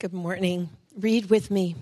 [0.00, 0.70] Good morning.
[0.96, 1.74] Read with me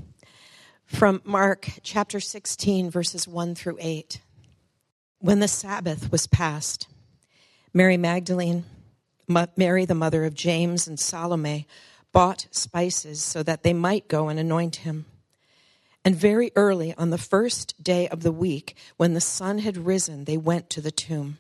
[0.87, 4.23] from Mark chapter 16, verses 1 through 8.
[5.19, 6.89] When the Sabbath was past,
[7.75, 8.65] Mary Magdalene,
[9.29, 11.67] Mary the mother of James, and Salome
[12.11, 15.05] bought spices so that they might go and anoint him.
[16.03, 20.25] And very early on the first day of the week, when the sun had risen,
[20.25, 21.37] they went to the tomb.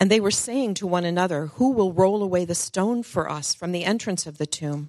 [0.00, 3.52] And they were saying to one another, Who will roll away the stone for us
[3.52, 4.88] from the entrance of the tomb?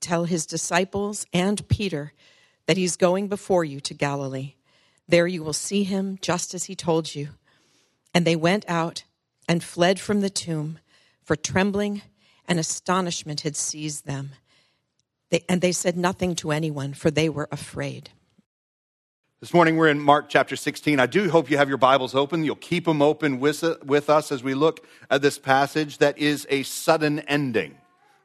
[0.00, 2.12] Tell his disciples and Peter
[2.66, 4.54] that he's going before you to Galilee.
[5.08, 7.30] There you will see him just as he told you.
[8.14, 9.04] And they went out
[9.48, 10.78] and fled from the tomb,
[11.22, 12.02] for trembling
[12.46, 14.30] and astonishment had seized them.
[15.30, 18.10] They, and they said nothing to anyone, for they were afraid.
[19.40, 21.00] This morning we're in Mark chapter 16.
[21.00, 22.44] I do hope you have your Bibles open.
[22.44, 26.46] You'll keep them open with, with us as we look at this passage that is
[26.50, 27.79] a sudden ending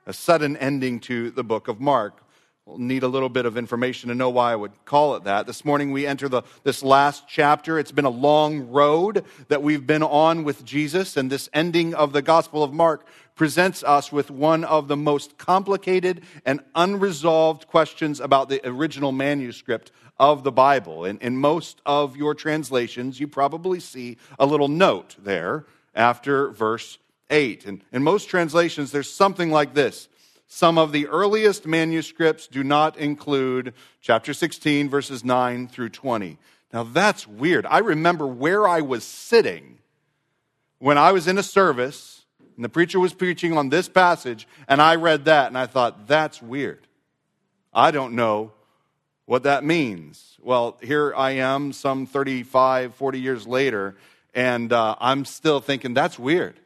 [0.06, 2.22] a sudden ending to the book of Mark.
[2.66, 5.46] We'll need a little bit of information to know why I would call it that.
[5.46, 7.78] This morning we enter the, this last chapter.
[7.78, 12.12] It's been a long road that we've been on with Jesus, and this ending of
[12.12, 18.20] the Gospel of Mark presents us with one of the most complicated and unresolved questions
[18.20, 21.06] about the original manuscript of the Bible.
[21.06, 26.98] In, in most of your translations, you probably see a little note there after verse
[27.30, 27.66] 8.
[27.66, 30.08] And in most translations, there's something like this.
[30.48, 36.38] Some of the earliest manuscripts do not include chapter 16, verses 9 through 20.
[36.72, 37.66] Now that's weird.
[37.66, 39.80] I remember where I was sitting
[40.80, 42.26] when I was in a service
[42.56, 46.08] and the preacher was preaching on this passage, and I read that and I thought,
[46.08, 46.88] that's weird.
[47.74, 48.54] I don't know
[49.26, 50.38] what that means.
[50.42, 53.96] Well, here I am, some 35, 40 years later,
[54.34, 56.60] and uh, I'm still thinking, that's weird.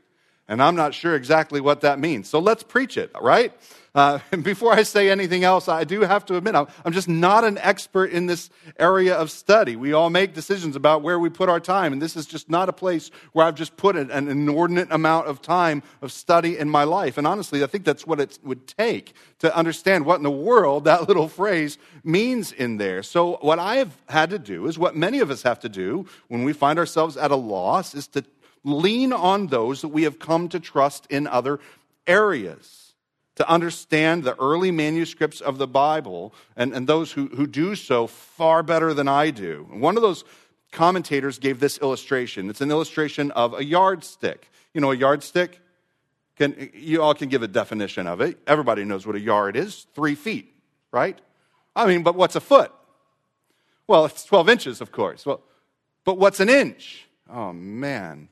[0.50, 2.28] And I'm not sure exactly what that means.
[2.28, 3.54] So let's preach it, right?
[3.94, 7.44] Uh, before I say anything else, I do have to admit, I'm, I'm just not
[7.44, 8.50] an expert in this
[8.80, 9.76] area of study.
[9.76, 12.68] We all make decisions about where we put our time, and this is just not
[12.68, 16.68] a place where I've just put an, an inordinate amount of time of study in
[16.68, 17.20] my life.
[17.20, 20.86] And honestly, I think that's what it would take to understand what in the world
[20.86, 23.04] that little phrase means in there.
[23.04, 26.08] So, what I have had to do is what many of us have to do
[26.28, 28.24] when we find ourselves at a loss is to
[28.64, 31.60] lean on those that we have come to trust in other
[32.08, 32.94] areas
[33.36, 38.06] to understand the early manuscripts of the Bible and, and those who, who do so
[38.06, 39.66] far better than I do.
[39.72, 40.26] one of those
[40.72, 42.50] commentators gave this illustration.
[42.50, 44.50] It's an illustration of a yardstick.
[44.74, 45.60] You know, a yardstick?
[46.36, 48.38] Can, you all can give a definition of it.
[48.46, 50.54] Everybody knows what a yard is three feet,
[50.92, 51.18] right?
[51.76, 52.72] I mean, but what's a foot?
[53.88, 55.26] Well, it's 12 inches, of course.
[55.26, 55.42] Well,
[56.04, 57.06] but what's an inch?
[57.30, 58.30] Oh, man.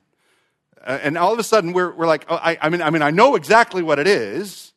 [0.84, 3.10] And all of a sudden we're, we're like, oh, I, I, mean, I mean, I
[3.10, 4.72] know exactly what it is,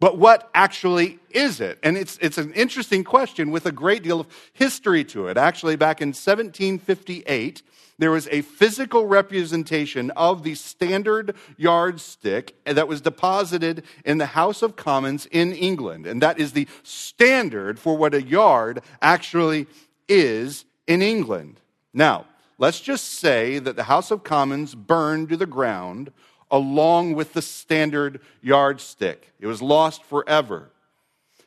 [0.00, 1.78] but what actually is it?
[1.82, 5.36] And it's, it's an interesting question with a great deal of history to it.
[5.36, 7.62] Actually, back in 1758,
[8.00, 14.62] there was a physical representation of the standard yardstick that was deposited in the House
[14.62, 16.06] of Commons in England.
[16.06, 19.66] And that is the standard for what a yard actually
[20.08, 21.60] is in England.
[21.92, 22.24] Now,
[22.60, 26.12] Let's just say that the House of Commons burned to the ground
[26.50, 29.32] along with the standard yardstick.
[29.40, 30.70] It was lost forever.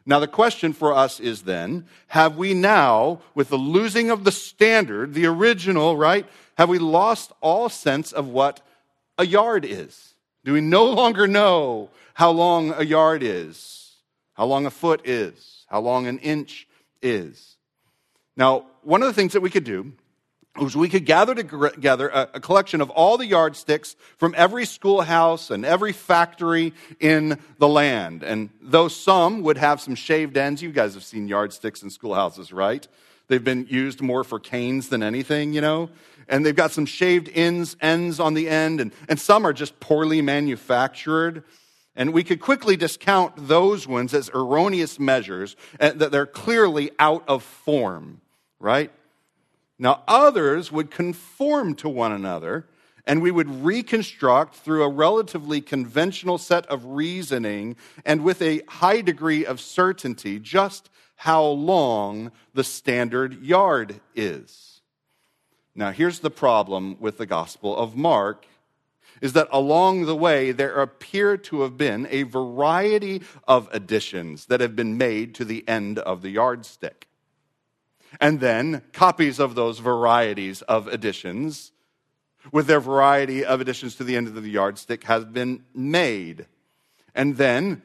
[0.08, 4.32] Now, the question for us is then have we now, with the losing of the
[4.32, 6.26] standard, the original, right,
[6.58, 8.62] have we lost all sense of what
[9.20, 10.16] a yard is?
[10.44, 13.92] Do we no longer know how long a yard is,
[14.34, 16.68] how long a foot is, how long an inch
[17.04, 17.56] is?
[18.36, 19.94] Now, one of the things that we could do
[20.56, 25.50] was we could gather together a, a, collection of all the yardsticks from every schoolhouse
[25.50, 28.22] and every factory in the land.
[28.22, 32.54] And though some would have some shaved ends, you guys have seen yardsticks in schoolhouses,
[32.54, 32.88] right?
[33.28, 35.90] They've been used more for canes than anything, you know?
[36.28, 39.80] And they've got some shaved ends, ends on the end, and, and some are just
[39.80, 41.44] poorly manufactured.
[41.96, 47.24] And we could quickly discount those ones as erroneous measures, eh, that they're clearly out
[47.28, 48.22] of form,
[48.60, 48.92] right?
[49.84, 52.70] Now, others would conform to one another,
[53.06, 57.76] and we would reconstruct through a relatively conventional set of reasoning
[58.06, 64.80] and with a high degree of certainty just how long the standard yard is.
[65.76, 68.46] Now, here's the problem with the Gospel of Mark
[69.20, 74.62] is that along the way there appear to have been a variety of additions that
[74.62, 77.10] have been made to the end of the yardstick.
[78.20, 81.72] And then copies of those varieties of additions,
[82.52, 86.46] with their variety of additions to the end of the yardstick, have been made.
[87.16, 87.82] And then,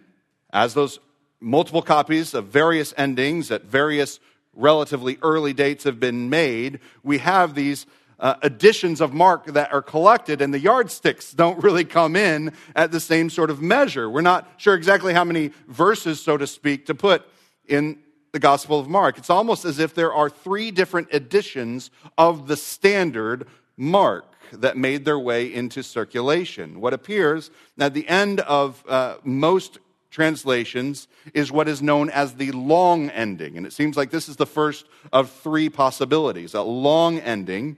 [0.51, 0.99] as those
[1.41, 4.21] multiple copies of various endings at various
[4.55, 7.87] relatively early dates have been made, we have these
[8.21, 12.91] uh, editions of Mark that are collected, and the yardsticks don't really come in at
[12.91, 14.11] the same sort of measure.
[14.11, 17.25] We're not sure exactly how many verses, so to speak, to put
[17.67, 17.99] in
[18.33, 19.19] the Gospel of Mark.
[19.19, 23.47] It's almost as if there are three different editions of the standard
[23.77, 26.81] Mark that made their way into circulation.
[26.81, 29.79] What appears at the end of uh, most
[30.11, 33.57] translations is what is known as the long ending.
[33.57, 37.77] And it seems like this is the first of three possibilities a long ending.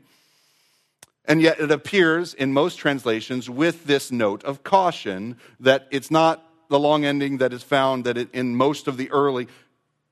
[1.25, 6.45] And yet it appears in most translations with this note of caution that it's not
[6.69, 9.49] the long ending that is found that it, in most of the early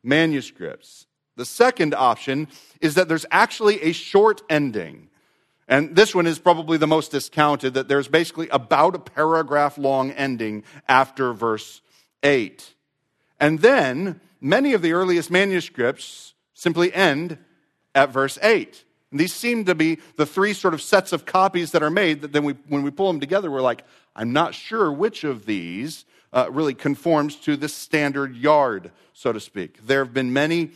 [0.03, 1.06] manuscripts.
[1.37, 2.49] The second option
[2.81, 5.09] is that there's actually a short ending.
[5.69, 10.11] And this one is probably the most discounted, that there's basically about a paragraph long
[10.12, 11.83] ending after verse
[12.23, 12.75] 8.
[13.39, 17.39] And then many of the earliest manuscripts simply end
[17.94, 18.85] at verse 8.
[19.11, 22.23] And these seem to be the three sort of sets of copies that are made
[22.23, 23.85] that then we, when we pull them together, we're like,
[24.17, 29.41] I'm not sure which of these uh, really conforms to the standard yard, so to
[29.41, 29.87] speak.
[29.87, 30.73] There have been many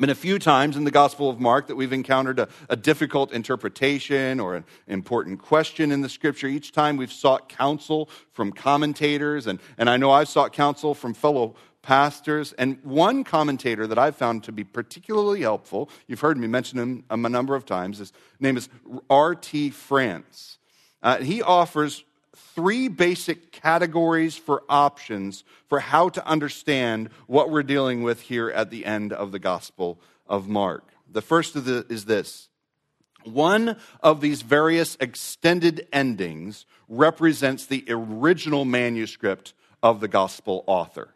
[0.00, 3.30] been a few times in the Gospel of Mark that we've encountered a, a, difficult
[3.30, 6.46] interpretation or an important question in the scripture.
[6.46, 11.12] Each time we've sought counsel from commentators, and, and I know I've sought counsel from
[11.12, 12.52] fellow pastors.
[12.54, 17.04] And one commentator that I've found to be particularly helpful, you've heard me mention him
[17.10, 18.68] a number of times, his name is
[19.10, 19.70] R.T.
[19.70, 20.58] France.
[21.02, 28.02] Uh, he offers three basic categories for options for how to understand what we're dealing
[28.02, 30.88] with here at the end of the Gospel of Mark.
[31.10, 32.48] The first of the, is this
[33.24, 41.14] one of these various extended endings represents the original manuscript of the Gospel author.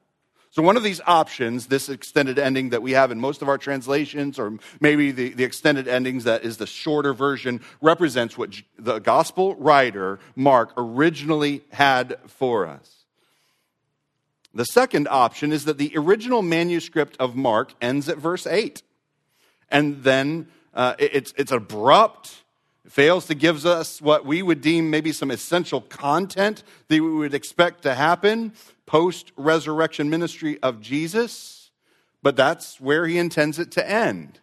[0.56, 3.58] So, one of these options, this extended ending that we have in most of our
[3.58, 8.98] translations, or maybe the, the extended endings that is the shorter version, represents what the
[8.98, 13.04] gospel writer, Mark, originally had for us.
[14.54, 18.82] The second option is that the original manuscript of Mark ends at verse 8.
[19.70, 22.44] And then uh, it's, it's abrupt,
[22.88, 27.34] fails to give us what we would deem maybe some essential content that we would
[27.34, 28.52] expect to happen
[28.86, 31.70] post resurrection ministry of Jesus,
[32.22, 34.40] but that's where he intends it to end.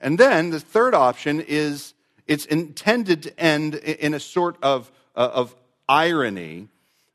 [0.00, 1.94] And then the third option is
[2.26, 5.56] it's intended to end in a sort of, uh, of
[5.88, 6.68] irony.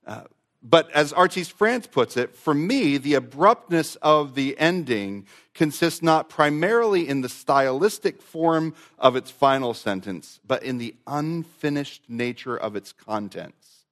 [0.06, 0.24] Uh,
[0.64, 1.44] but as R.T.
[1.46, 7.30] France puts it, for me, the abruptness of the ending consists not primarily in the
[7.30, 13.86] stylistic form of its final sentence, but in the unfinished nature of its contents.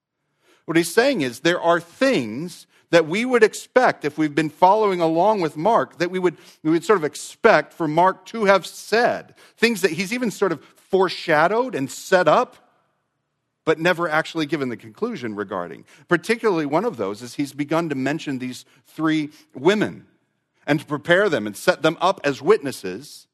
[0.66, 5.02] What he's saying is there are things that we would expect if we've been following
[5.02, 8.66] along with Mark, that we would, we would sort of expect for Mark to have
[8.66, 9.34] said.
[9.58, 12.69] Things that he's even sort of foreshadowed and set up,
[13.70, 15.86] but never actually given the conclusion regarding.
[16.08, 20.08] Particularly one of those is he's begun to mention these three women
[20.66, 23.28] and to prepare them and set them up as witnesses,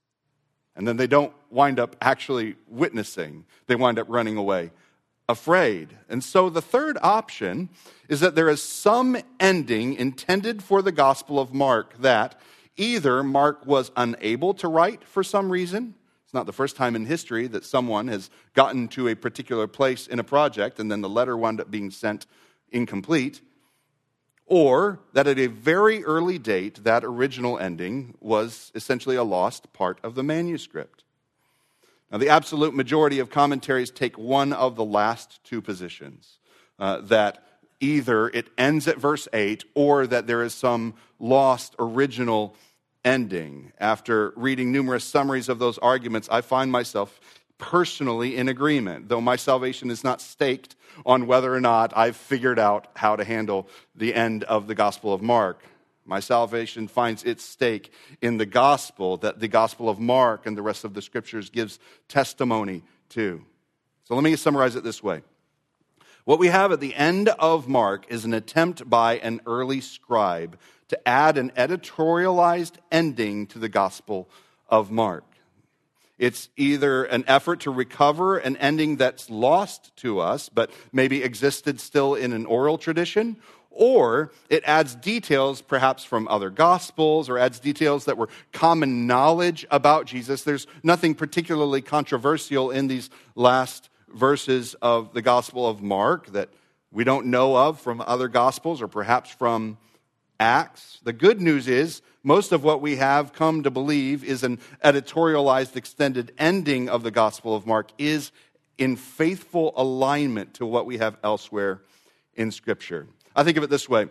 [0.76, 4.72] and then they don't wind up actually witnessing, they wind up running away
[5.30, 5.96] afraid.
[6.10, 7.70] And so the third option
[8.10, 12.38] is that there is some ending intended for the Gospel of Mark that
[12.76, 15.96] either Mark was unable to write for some reason.
[16.36, 20.20] Not the first time in history that someone has gotten to a particular place in
[20.20, 22.26] a project and then the letter wound up being sent
[22.72, 23.40] incomplete.
[24.46, 29.98] Or that at a very early date, that original ending was essentially a lost part
[30.04, 31.06] of the manuscript.
[32.12, 36.40] Now, the absolute majority of commentaries take one of the last two positions
[36.78, 37.44] uh, that
[37.80, 42.58] either it ends at verse 8 or that there is some lost original
[43.06, 43.72] ending.
[43.80, 47.22] After reading numerous summaries of those arguments, I find myself
[47.58, 52.60] personally in agreement, though my salvation is not staked on whether or not I've figured
[52.60, 55.64] out how to handle the end of the Gospel of Mark.
[56.06, 60.62] My salvation finds its stake in the gospel that the gospel of Mark and the
[60.62, 63.44] rest of the scriptures gives testimony to.
[64.04, 65.24] So let me summarize it this way.
[66.26, 70.58] What we have at the end of Mark is an attempt by an early scribe
[70.90, 74.30] to add an editorialized ending to the Gospel
[74.70, 75.24] of Mark.
[76.18, 81.82] It's either an effort to recover an ending that's lost to us, but maybe existed
[81.82, 83.38] still in an oral tradition,
[83.70, 89.66] or it adds details perhaps from other gospels or adds details that were common knowledge
[89.70, 90.44] about Jesus.
[90.44, 96.50] There's nothing particularly controversial in these last verses of the Gospel of Mark that
[96.90, 99.78] we don't know of from other gospels or perhaps from
[100.40, 101.00] Acts.
[101.04, 105.76] The good news is most of what we have come to believe is an editorialized
[105.76, 108.32] extended ending of the Gospel of Mark is
[108.78, 111.82] in faithful alignment to what we have elsewhere
[112.34, 113.08] in Scripture.
[113.36, 114.08] I think of it this way.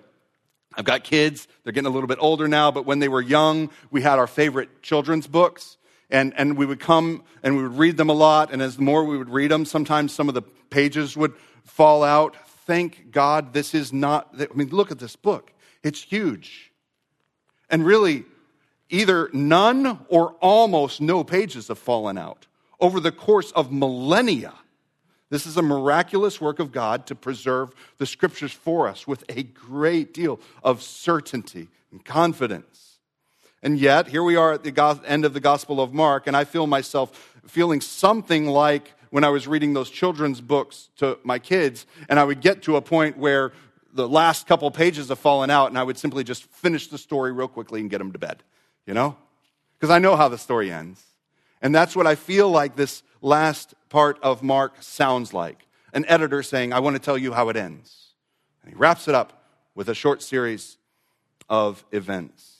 [0.77, 3.71] I've got kids, they're getting a little bit older now, but when they were young,
[3.91, 5.77] we had our favorite children's books.
[6.11, 8.53] And, and we would come and we would read them a lot.
[8.53, 11.33] And as the more we would read them, sometimes some of the pages would
[11.65, 12.37] fall out.
[12.67, 15.53] Thank God this is not, I mean, look at this book.
[15.85, 16.73] It's huge.
[17.71, 18.25] And really,
[18.89, 22.47] either none or almost no pages have fallen out
[22.81, 24.55] over the course of millennia.
[25.31, 29.43] This is a miraculous work of God to preserve the scriptures for us with a
[29.43, 32.99] great deal of certainty and confidence.
[33.63, 36.45] And yet, here we are at the end of the Gospel of Mark, and I
[36.45, 41.87] feel myself feeling something like when I was reading those children's books to my kids,
[42.09, 43.53] and I would get to a point where
[43.95, 47.33] the last couple pages have fallen out, and I would simply just finish the story
[47.33, 48.43] real quickly and get them to bed,
[48.87, 49.17] you know?
[49.79, 51.03] Because I know how the story ends.
[51.63, 56.43] And that's what I feel like this last part of Mark sounds like an editor
[56.43, 58.09] saying, I want to tell you how it ends.
[58.63, 60.77] And he wraps it up with a short series
[61.49, 62.59] of events.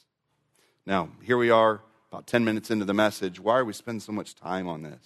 [0.87, 1.81] Now, here we are,
[2.13, 3.41] about 10 minutes into the message.
[3.41, 5.05] Why are we spending so much time on this?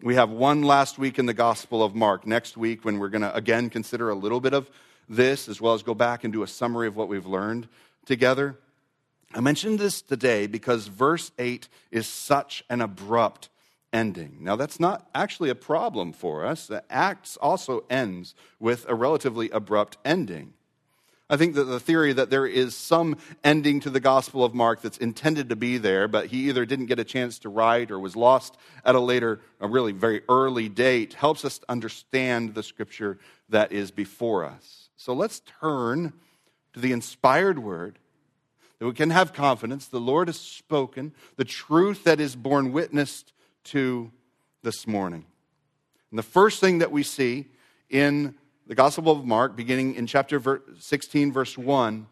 [0.00, 2.26] We have one last week in the Gospel of Mark.
[2.26, 4.70] Next week, when we're going to again consider a little bit of
[5.08, 7.68] this, as well as go back and do a summary of what we've learned
[8.06, 8.58] together.
[9.34, 13.50] I mentioned this today because verse 8 is such an abrupt
[13.92, 14.38] ending.
[14.40, 16.66] Now, that's not actually a problem for us.
[16.66, 20.54] The Acts also ends with a relatively abrupt ending.
[21.30, 24.80] I think that the theory that there is some ending to the Gospel of Mark
[24.80, 27.98] that's intended to be there, but he either didn't get a chance to write or
[27.98, 33.18] was lost at a later, a really very early date, helps us understand the scripture
[33.50, 34.87] that is before us.
[34.98, 36.12] So let's turn
[36.74, 38.00] to the inspired word
[38.78, 43.24] that we can have confidence the Lord has spoken, the truth that is borne witness
[43.64, 44.10] to
[44.64, 45.24] this morning.
[46.10, 47.46] And the first thing that we see
[47.88, 48.34] in
[48.66, 52.08] the Gospel of Mark, beginning in chapter 16, verse 1,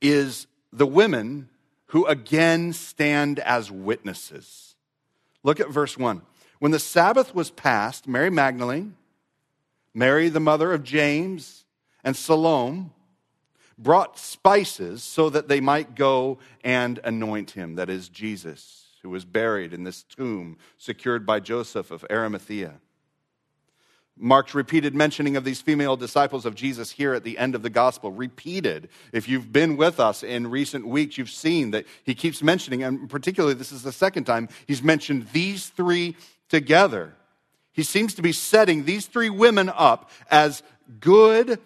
[0.00, 1.48] is the women
[1.86, 4.76] who again stand as witnesses.
[5.42, 6.22] Look at verse 1.
[6.60, 8.94] When the Sabbath was passed, Mary Magdalene,
[9.98, 11.64] Mary, the mother of James,
[12.04, 12.86] and Salome
[13.76, 19.24] brought spices so that they might go and anoint him, that is, Jesus, who was
[19.24, 22.74] buried in this tomb secured by Joseph of Arimathea.
[24.16, 27.70] Mark's repeated mentioning of these female disciples of Jesus here at the end of the
[27.70, 28.88] gospel, repeated.
[29.12, 33.10] If you've been with us in recent weeks, you've seen that he keeps mentioning, and
[33.10, 36.16] particularly this is the second time he's mentioned these three
[36.48, 37.14] together.
[37.78, 40.64] He seems to be setting these three women up as
[40.98, 41.60] good,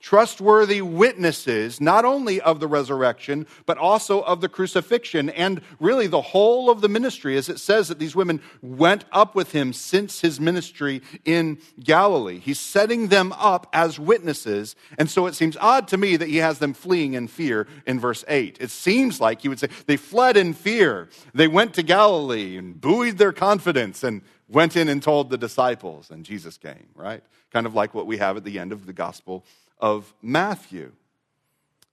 [0.00, 6.20] trustworthy witnesses, not only of the resurrection, but also of the crucifixion, and really the
[6.20, 10.20] whole of the ministry, as it says that these women went up with him since
[10.20, 12.40] his ministry in Galilee.
[12.40, 16.38] He's setting them up as witnesses, and so it seems odd to me that he
[16.38, 18.58] has them fleeing in fear in verse 8.
[18.60, 21.08] It seems like he would say, they fled in fear.
[21.32, 26.10] They went to Galilee and buoyed their confidence and went in and told the disciples,
[26.10, 27.22] and Jesus came, right?
[27.50, 29.44] Kind of like what we have at the end of the Gospel
[29.78, 30.92] of Matthew.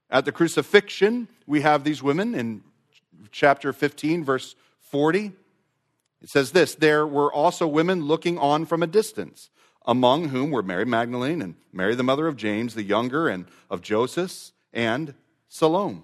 [0.09, 2.63] At the crucifixion, we have these women in
[3.31, 5.31] chapter 15, verse 40.
[6.21, 9.49] It says this There were also women looking on from a distance,
[9.85, 13.81] among whom were Mary Magdalene and Mary, the mother of James the younger, and of
[13.81, 15.13] Joseph, and
[15.47, 16.03] Salome.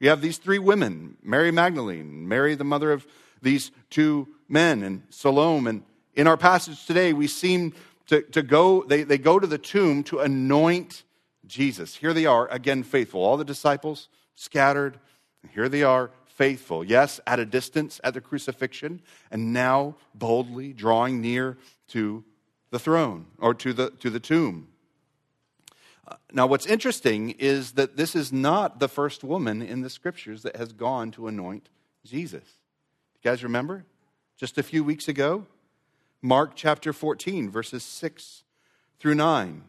[0.00, 3.06] We have these three women Mary Magdalene, Mary, the mother of
[3.42, 5.68] these two men, and Salome.
[5.68, 5.82] And
[6.14, 7.74] in our passage today, we seem
[8.06, 11.04] to, to go, they, they go to the tomb to anoint
[11.46, 11.94] Jesus.
[11.94, 13.22] Here they are, again, faithful.
[13.22, 14.98] All the disciples scattered.
[15.52, 16.84] Here they are, faithful.
[16.84, 22.24] Yes, at a distance at the crucifixion, and now boldly drawing near to
[22.70, 24.68] the throne or to the, to the tomb.
[26.06, 30.42] Uh, now, what's interesting is that this is not the first woman in the scriptures
[30.42, 31.68] that has gone to anoint
[32.04, 32.44] Jesus.
[33.22, 33.84] You guys remember?
[34.38, 35.46] Just a few weeks ago,
[36.22, 38.44] Mark chapter 14, verses 6
[39.00, 39.64] through 9.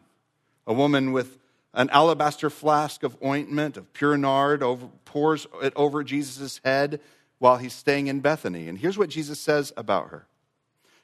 [0.64, 1.38] A woman with
[1.74, 7.00] an alabaster flask of ointment of pure nard, over, pours it over Jesus' head
[7.40, 8.68] while he's staying in Bethany.
[8.68, 10.26] And here's what Jesus says about her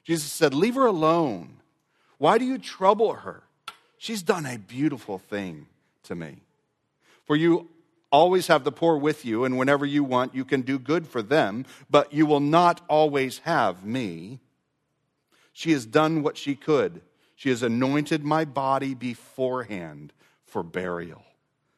[0.05, 1.57] Jesus said, Leave her alone.
[2.19, 3.43] Why do you trouble her?
[3.97, 5.67] She's done a beautiful thing
[6.03, 6.37] to me.
[7.25, 7.67] For you
[8.11, 11.21] always have the poor with you, and whenever you want, you can do good for
[11.21, 14.39] them, but you will not always have me.
[15.53, 17.01] She has done what she could.
[17.35, 20.13] She has anointed my body beforehand
[20.45, 21.23] for burial.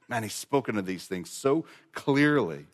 [0.08, 2.66] Man, he's spoken of these things so clearly.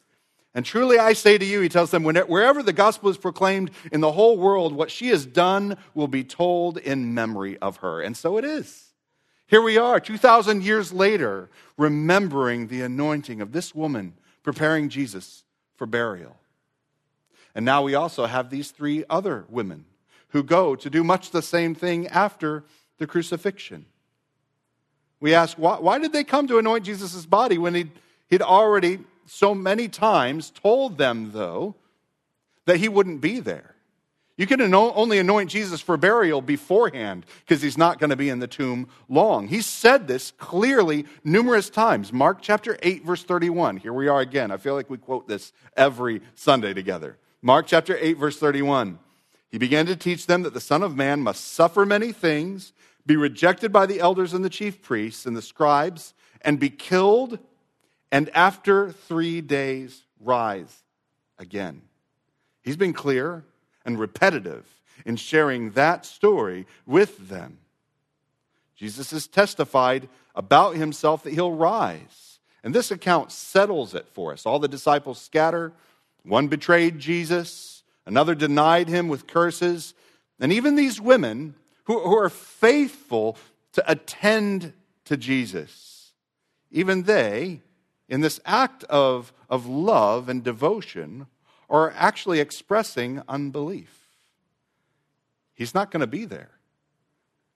[0.53, 3.99] And truly I say to you, he tells them, wherever the gospel is proclaimed in
[3.99, 8.01] the whole world, what she has done will be told in memory of her.
[8.01, 8.84] And so it is.
[9.47, 15.43] Here we are, 2,000 years later, remembering the anointing of this woman preparing Jesus
[15.75, 16.37] for burial.
[17.53, 19.85] And now we also have these three other women
[20.29, 22.63] who go to do much the same thing after
[22.97, 23.85] the crucifixion.
[25.19, 27.91] We ask, why, why did they come to anoint Jesus' body when he'd,
[28.29, 31.75] he'd already so many times told them, though,
[32.65, 33.74] that he wouldn't be there?
[34.37, 38.39] You can only anoint Jesus for burial beforehand because he's not going to be in
[38.39, 39.47] the tomb long.
[39.47, 42.11] He said this clearly numerous times.
[42.11, 43.77] Mark chapter 8, verse 31.
[43.77, 44.51] Here we are again.
[44.51, 47.17] I feel like we quote this every Sunday together.
[47.41, 48.99] Mark chapter 8, verse 31.
[49.51, 52.73] He began to teach them that the Son of Man must suffer many things
[53.05, 57.39] be rejected by the elders and the chief priests and the scribes, and be killed,
[58.11, 60.83] and after three days rise
[61.37, 61.81] again.
[62.63, 63.45] He's been clear
[63.85, 64.65] and repetitive
[65.05, 67.57] in sharing that story with them.
[68.75, 72.39] Jesus has testified about himself that he'll rise.
[72.63, 74.45] And this account settles it for us.
[74.45, 75.71] All the disciples scatter.
[76.23, 79.93] One betrayed Jesus, another denied him with curses.
[80.39, 83.37] And even these women who, who are faithful
[83.73, 84.73] to attend
[85.05, 86.13] to Jesus.
[86.71, 87.61] Even they,
[88.09, 91.27] in this act of, of love and devotion,
[91.69, 94.05] are actually expressing unbelief.
[95.53, 96.51] He's not going to be there.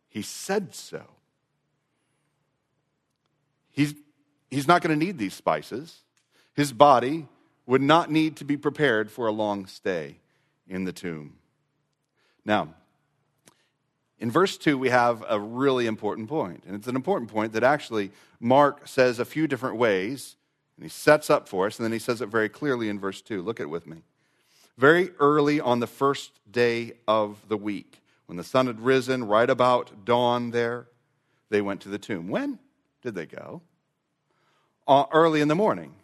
[0.08, 1.04] He said so.
[3.72, 3.94] He's,
[4.50, 6.00] he's not going to need these spices.
[6.54, 7.28] His body
[7.66, 10.18] would not need to be prepared for a long stay
[10.68, 11.36] in the tomb.
[12.44, 12.74] Now,
[14.20, 16.30] in verse 2, we have a really important.
[16.66, 20.36] And it's an important point that actually Mark says a few different ways.
[20.80, 23.22] And he sets up for us, and then he says it very clearly in verse
[23.22, 23.42] 2.
[23.42, 23.98] Look at it with me.
[24.78, 29.50] Very early on the first day of the week, when the sun had risen, right
[29.50, 30.88] about dawn there,
[31.50, 32.30] they went to the tomb.
[32.30, 32.60] When
[33.02, 33.62] did they go?
[34.88, 35.96] Uh, early in the morning.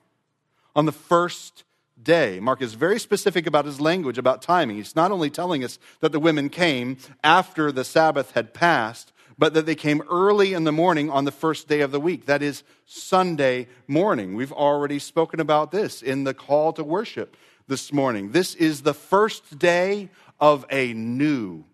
[0.76, 1.64] On the first
[2.04, 2.42] day.
[2.42, 4.76] Mark is very specific about his language, about timing.
[4.76, 9.54] He's not only telling us that the women came after the Sabbath had passed, but
[9.54, 12.26] that they came early in the morning on the first day of the week.
[12.26, 14.36] That is Sunday morning.
[14.36, 17.36] We've already spoken about this in the call to worship
[17.68, 18.32] this morning.
[18.32, 21.66] This is the first day of a new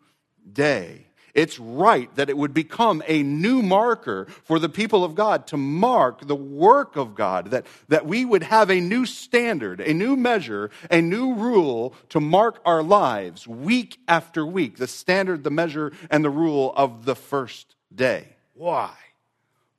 [0.52, 1.08] day.
[1.34, 5.58] It's right that it would become a new marker for the people of God to
[5.58, 10.16] mark the work of God, that, that we would have a new standard, a new
[10.16, 15.92] measure, a new rule to mark our lives week after week, the standard, the measure,
[16.10, 18.28] and the rule of the first day.
[18.54, 18.94] Why?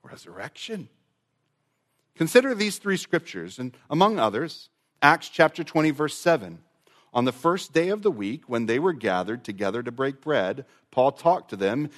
[0.02, 0.88] Resurrection.
[2.16, 4.68] Consider these three scriptures, and among others,
[5.00, 6.58] Acts chapter 20, verse 7.
[7.12, 10.64] On the first day of the week, when they were gathered together to break bread,
[10.90, 11.90] Paul talked to them,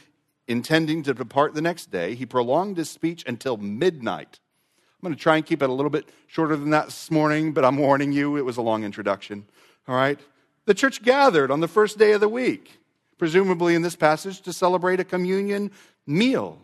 [0.48, 2.14] intending to depart the next day.
[2.14, 4.40] He prolonged his speech until midnight.
[4.78, 7.52] I'm going to try and keep it a little bit shorter than that this morning,
[7.52, 9.46] but I'm warning you, it was a long introduction.
[9.86, 10.18] All right?
[10.64, 12.80] The church gathered on the first day of the week,
[13.18, 15.70] presumably in this passage to celebrate a communion
[16.06, 16.60] meal.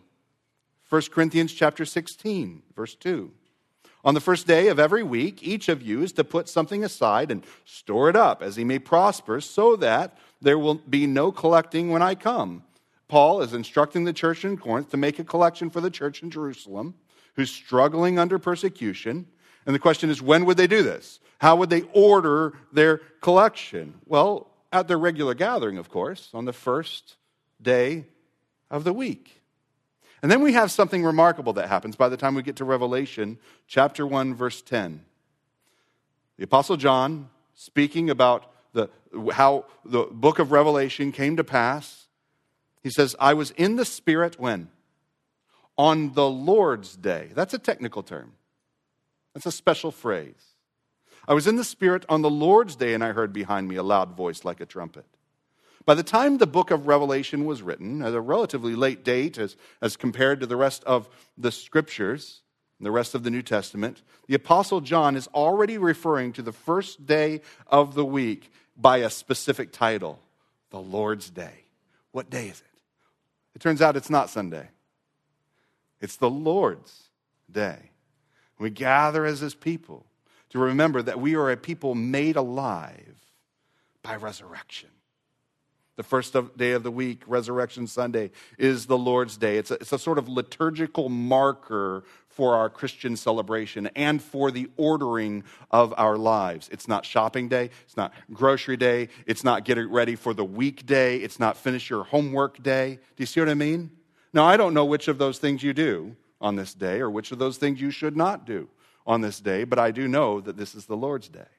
[0.89, 3.31] 1 Corinthians chapter 16, verse 2.
[4.03, 7.29] On the first day of every week, each of you is to put something aside
[7.29, 11.89] and store it up as he may prosper, so that there will be no collecting
[11.89, 12.63] when I come.
[13.07, 16.31] Paul is instructing the church in Corinth to make a collection for the church in
[16.31, 16.95] Jerusalem,
[17.35, 19.27] who's struggling under persecution.
[19.65, 21.19] And the question is, when would they do this?
[21.39, 23.95] How would they order their collection?
[24.05, 27.17] Well, at their regular gathering, of course, on the first
[27.61, 28.05] day
[28.69, 29.40] of the week.
[30.21, 33.39] And then we have something remarkable that happens by the time we get to Revelation
[33.67, 35.03] chapter 1, verse 10.
[36.37, 38.89] The Apostle John, speaking about the,
[39.33, 42.07] how the book of Revelation came to pass,
[42.83, 44.69] he says, I was in the Spirit when?
[45.77, 47.29] On the Lord's day.
[47.33, 48.33] That's a technical term,
[49.33, 50.55] that's a special phrase.
[51.27, 53.83] I was in the Spirit on the Lord's day, and I heard behind me a
[53.83, 55.05] loud voice like a trumpet.
[55.85, 59.55] By the time the book of Revelation was written, at a relatively late date as,
[59.81, 62.41] as compared to the rest of the scriptures,
[62.79, 67.05] the rest of the New Testament, the Apostle John is already referring to the first
[67.05, 70.19] day of the week by a specific title
[70.71, 71.65] the Lord's Day.
[72.11, 72.81] What day is it?
[73.55, 74.69] It turns out it's not Sunday,
[75.99, 77.09] it's the Lord's
[77.51, 77.91] Day.
[78.57, 80.05] We gather as his people
[80.49, 83.15] to remember that we are a people made alive
[84.03, 84.89] by resurrection.
[85.97, 89.57] The first day of the week, Resurrection Sunday, is the Lord's Day.
[89.57, 94.69] It's a, it's a sort of liturgical marker for our Christian celebration and for the
[94.77, 96.69] ordering of our lives.
[96.71, 101.17] It's not shopping day, it's not grocery day, it's not getting ready for the weekday,
[101.17, 102.95] it's not finish your homework day.
[102.95, 103.91] Do you see what I mean?
[104.33, 107.33] Now, I don't know which of those things you do on this day or which
[107.33, 108.69] of those things you should not do
[109.05, 111.49] on this day, but I do know that this is the Lord's day.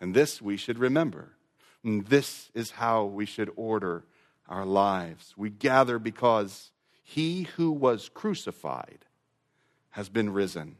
[0.00, 1.35] And this we should remember.
[1.84, 4.04] And this is how we should order
[4.48, 5.34] our lives.
[5.36, 6.70] We gather because
[7.02, 9.04] he who was crucified
[9.90, 10.76] has been risen.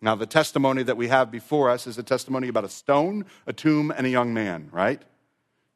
[0.00, 3.52] Now, the testimony that we have before us is a testimony about a stone, a
[3.52, 5.02] tomb, and a young man, right?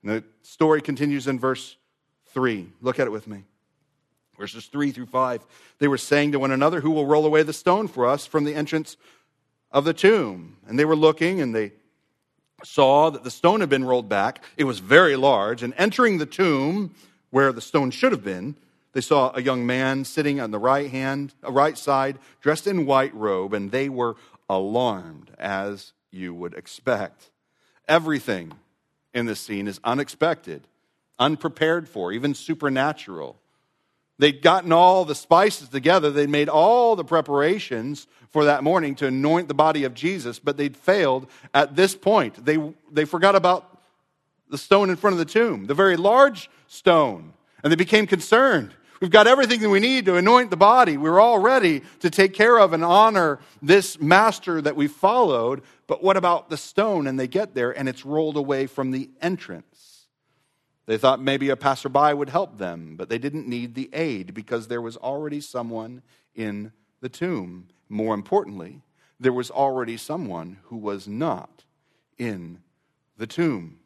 [0.02, 1.76] And the story continues in verse
[2.26, 2.68] 3.
[2.80, 3.44] Look at it with me.
[4.38, 5.44] Verses 3 through 5.
[5.78, 8.44] They were saying to one another, Who will roll away the stone for us from
[8.44, 8.96] the entrance
[9.72, 10.58] of the tomb?
[10.66, 11.72] And they were looking, and they
[12.64, 14.42] saw that the stone had been rolled back.
[14.56, 15.62] It was very large.
[15.62, 16.94] And entering the tomb,
[17.30, 18.56] where the stone should have been,
[18.92, 22.86] they saw a young man sitting on the right hand, uh, right side, dressed in
[22.86, 24.16] white robe, and they were
[24.48, 27.30] alarmed, as you would expect.
[27.86, 28.52] Everything
[29.14, 30.66] in this scene is unexpected,
[31.18, 33.36] unprepared for, even supernatural.
[34.20, 36.10] They'd gotten all the spices together.
[36.10, 40.58] They'd made all the preparations for that morning to anoint the body of Jesus, but
[40.58, 42.44] they'd failed at this point.
[42.44, 42.58] They,
[42.92, 43.80] they forgot about
[44.50, 47.32] the stone in front of the tomb, the very large stone,
[47.64, 48.74] and they became concerned.
[49.00, 50.98] We've got everything that we need to anoint the body.
[50.98, 55.62] We're all ready to take care of and honor this master that we followed.
[55.86, 57.06] But what about the stone?
[57.06, 59.69] And they get there and it's rolled away from the entrance.
[60.90, 64.66] They thought maybe a passerby would help them, but they didn't need the aid because
[64.66, 66.02] there was already someone
[66.34, 67.68] in the tomb.
[67.88, 68.82] More importantly,
[69.20, 71.62] there was already someone who was not
[72.18, 72.58] in
[73.16, 73.78] the tomb.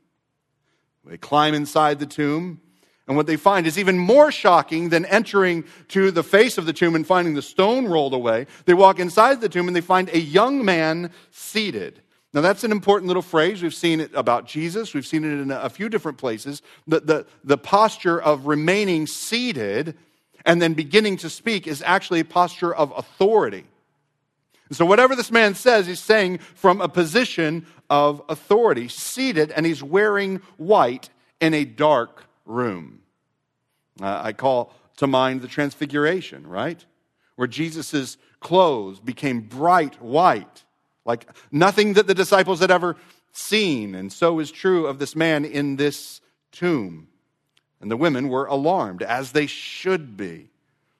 [1.05, 2.62] They climb inside the tomb.
[3.07, 6.73] And what they find is even more shocking than entering to the face of the
[6.73, 8.47] tomb and finding the stone rolled away.
[8.64, 12.01] They walk inside the tomb and they find a young man seated.
[12.35, 13.62] Now, that's an important little phrase.
[13.62, 16.62] We've seen it about Jesus, we've seen it in a few different places.
[16.88, 19.97] The, the, the posture of remaining seated
[20.44, 23.64] and then beginning to speak is actually a posture of authority.
[24.73, 29.83] so, whatever this man says, he's saying from a position of authority, seated, and he's
[29.83, 33.01] wearing white in a dark room.
[34.03, 36.85] Uh, I call to mind the Transfiguration, right?
[37.37, 40.63] Where Jesus' clothes became bright white,
[41.05, 42.97] like nothing that the disciples had ever
[43.33, 43.95] seen.
[43.95, 46.21] And so is true of this man in this
[46.53, 47.09] tomb.
[47.81, 50.49] And the women were alarmed, as they should be.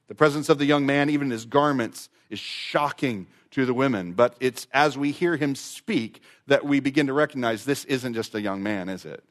[0.09, 4.13] The presence of the young man, even in his garments, is shocking to the women.
[4.13, 8.35] But it's as we hear him speak that we begin to recognize this isn't just
[8.35, 9.25] a young man, is it?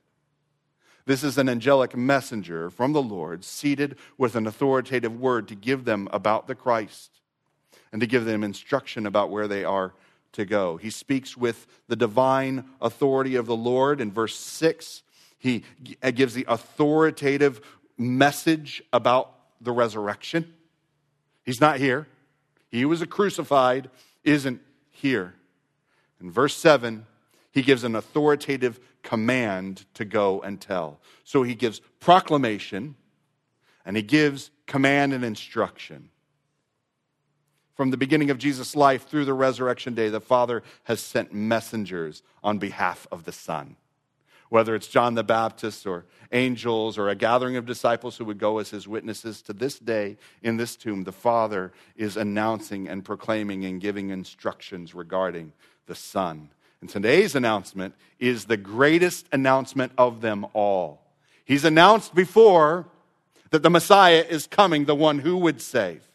[1.05, 5.83] This is an angelic messenger from the Lord, seated with an authoritative word to give
[5.83, 7.19] them about the Christ
[7.91, 9.93] and to give them instruction about where they are
[10.33, 10.77] to go.
[10.77, 14.01] He speaks with the divine authority of the Lord.
[14.01, 15.03] In verse 6,
[15.37, 15.63] he
[16.13, 17.61] gives the authoritative
[17.97, 20.53] message about the resurrection.
[21.45, 22.07] He's not here.
[22.69, 23.89] He was crucified,
[24.23, 25.35] isn't here.
[26.21, 27.05] In verse 7,
[27.51, 30.99] he gives an authoritative command to go and tell.
[31.23, 32.95] So he gives proclamation
[33.85, 36.09] and he gives command and instruction.
[37.75, 42.21] From the beginning of Jesus' life through the resurrection day, the Father has sent messengers
[42.43, 43.75] on behalf of the Son.
[44.49, 48.59] Whether it's John the Baptist or angels or a gathering of disciples who would go
[48.59, 53.65] as his witnesses to this day in this tomb, the Father is announcing and proclaiming
[53.65, 55.53] and giving instructions regarding
[55.87, 56.49] the Son
[56.83, 60.99] and today's announcement is the greatest announcement of them all.
[61.45, 62.87] He's announced before
[63.51, 66.05] that the Messiah is coming, the one who would save.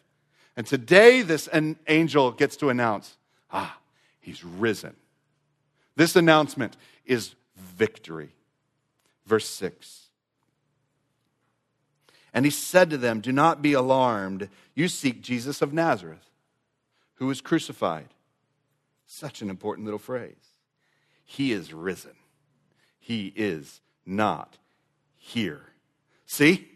[0.59, 1.49] And today, this
[1.87, 3.17] angel gets to announce
[3.53, 3.79] ah,
[4.19, 4.97] he's risen.
[5.95, 8.31] This announcement is victory.
[9.25, 10.07] Verse 6.
[12.35, 14.49] And he said to them, Do not be alarmed.
[14.75, 16.29] You seek Jesus of Nazareth,
[17.15, 18.09] who was crucified.
[19.07, 20.35] Such an important little phrase.
[21.25, 22.17] He is risen.
[22.99, 24.59] He is not
[25.17, 25.63] here.
[26.27, 26.69] See?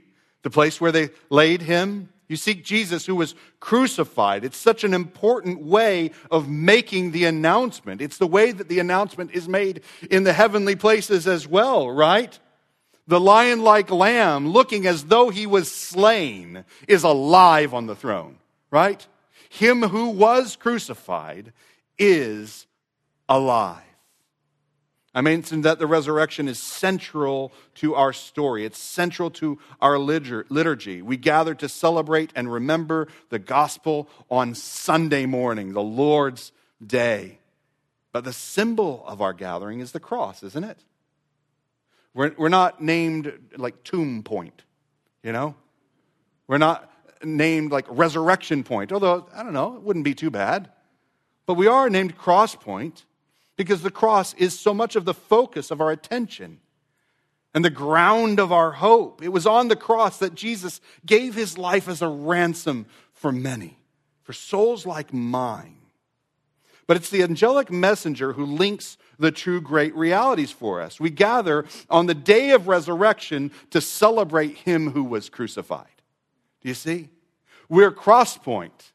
[0.42, 2.12] The place where they laid him.
[2.33, 4.42] You seek Jesus who was crucified.
[4.42, 8.01] It's such an important way of making the announcement.
[8.01, 12.38] It's the way that the announcement is made in the heavenly places as well, right?
[13.07, 18.38] The lion like lamb, looking as though he was slain, is alive on the throne,
[18.71, 19.07] right?
[19.51, 21.53] Him who was crucified
[21.99, 22.66] is
[23.29, 23.83] alive.
[25.14, 28.64] I mentioned that the resurrection is central to our story.
[28.64, 31.03] It's central to our liturgy.
[31.03, 36.53] We gather to celebrate and remember the gospel on Sunday morning, the Lord's
[36.85, 37.38] day.
[38.11, 40.79] But the symbol of our gathering is the cross, isn't it?
[42.14, 44.62] We're, we're not named like tomb point,
[45.22, 45.55] you know?
[46.46, 46.90] We're not
[47.22, 50.70] named like resurrection point, although, I don't know, it wouldn't be too bad.
[51.44, 53.05] But we are named cross point
[53.56, 56.60] because the cross is so much of the focus of our attention
[57.54, 59.22] and the ground of our hope.
[59.22, 63.78] It was on the cross that Jesus gave his life as a ransom for many,
[64.22, 65.76] for souls like mine.
[66.86, 70.98] But it's the angelic messenger who links the true great realities for us.
[70.98, 75.86] We gather on the day of resurrection to celebrate him who was crucified.
[76.60, 77.08] Do you see?
[77.68, 78.92] We're crosspoint.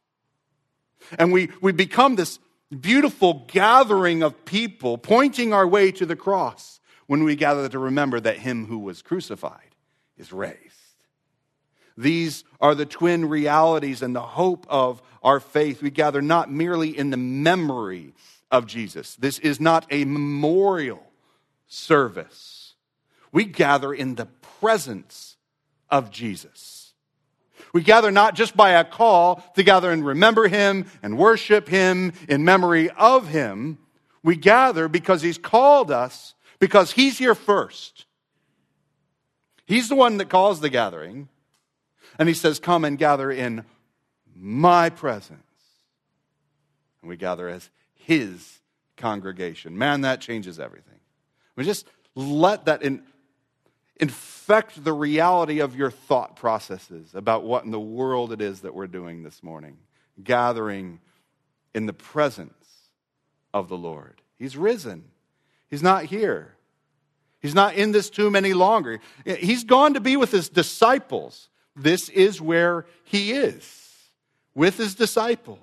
[1.17, 2.39] And we, we become this
[2.75, 8.19] beautiful gathering of people pointing our way to the cross when we gather to remember
[8.19, 9.75] that him who was crucified
[10.17, 10.57] is raised.
[11.97, 15.81] These are the twin realities and the hope of our faith.
[15.81, 18.13] We gather not merely in the memory
[18.51, 19.15] of Jesus.
[19.15, 21.03] This is not a memorial
[21.67, 22.75] service.
[23.31, 24.27] We gather in the
[24.59, 25.37] presence
[25.89, 26.76] of Jesus.
[27.73, 32.13] We gather not just by a call to gather and remember him and worship him
[32.27, 33.77] in memory of him.
[34.23, 38.05] We gather because he's called us, because he's here first.
[39.65, 41.27] He's the one that calls the gathering.
[42.17, 43.65] And he says, Come and gather in
[44.35, 45.41] my presence.
[47.01, 48.59] And we gather as his
[48.95, 49.77] congregation.
[49.77, 50.99] Man, that changes everything.
[51.55, 53.03] We just let that in
[53.99, 58.73] infect the reality of your thought processes about what in the world it is that
[58.73, 59.77] we're doing this morning,
[60.23, 60.99] gathering
[61.73, 62.53] in the presence
[63.53, 64.21] of the Lord.
[64.37, 65.05] He's risen,
[65.69, 66.53] He's not here.
[67.39, 68.99] He's not in this tomb any longer.
[69.25, 71.49] He's gone to be with his disciples.
[71.75, 73.93] This is where he is,
[74.55, 75.59] with his disciples.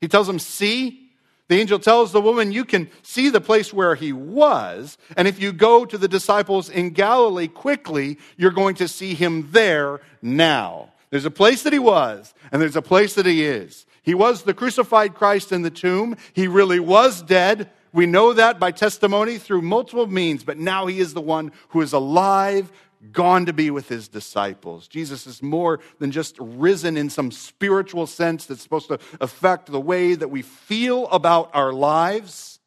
[0.00, 1.05] He tells them, See,
[1.48, 5.40] the angel tells the woman, You can see the place where he was, and if
[5.40, 10.90] you go to the disciples in Galilee quickly, you're going to see him there now.
[11.10, 13.86] There's a place that he was, and there's a place that he is.
[14.02, 16.16] He was the crucified Christ in the tomb.
[16.32, 17.70] He really was dead.
[17.92, 21.80] We know that by testimony through multiple means, but now he is the one who
[21.80, 22.70] is alive,
[23.12, 24.88] gone to be with his disciples.
[24.88, 29.80] Jesus is more than just risen in some spiritual sense that's supposed to affect the
[29.80, 32.58] way that we feel about our lives.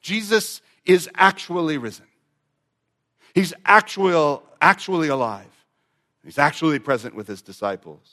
[0.00, 2.06] Jesus is actually risen.
[3.34, 5.46] He's actually, actually alive.
[6.24, 8.10] He's actually present with his disciples.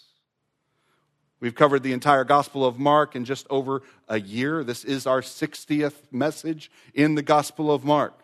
[1.40, 4.64] We've covered the entire Gospel of Mark in just over a year.
[4.64, 8.21] This is our 60th message in the Gospel of Mark.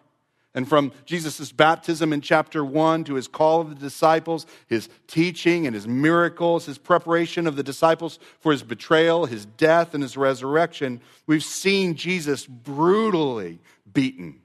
[0.57, 5.67] And from Jesus' baptism in chapter 1 to his call of the disciples, his teaching
[5.67, 10.17] and his miracles, his preparation of the disciples for his betrayal, his death, and his
[10.17, 13.59] resurrection, we've seen Jesus brutally
[13.93, 14.41] beaten.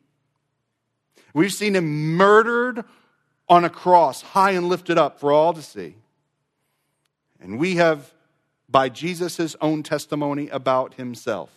[1.32, 2.84] We've seen him murdered
[3.48, 5.94] on a cross, high and lifted up for all to see.
[7.40, 8.12] And we have,
[8.68, 11.48] by Jesus' own testimony about himself,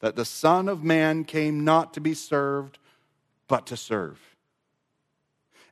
[0.00, 2.78] that the Son of Man came not to be served
[3.48, 4.20] but to serve